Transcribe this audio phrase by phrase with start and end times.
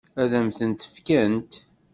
[0.21, 1.53] Ad m-tent-fkent?